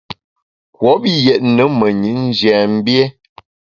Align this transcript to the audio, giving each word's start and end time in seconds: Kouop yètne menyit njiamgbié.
Kouop 0.75 1.03
yètne 1.25 1.65
menyit 1.79 2.17
njiamgbié. 2.27 3.05